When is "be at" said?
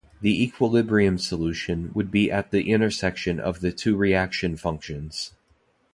2.09-2.49